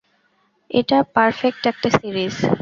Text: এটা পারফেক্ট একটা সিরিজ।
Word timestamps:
এটা 0.71 0.97
পারফেক্ট 1.15 1.61
একটা 1.71 1.89
সিরিজ। 1.97 2.35